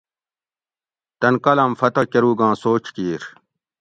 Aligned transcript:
تن 1.19 1.33
کالام 1.43 1.71
فتح 1.79 2.03
کۤروگاں 2.11 2.53
سوچ 2.63 2.85
کیر 2.95 3.21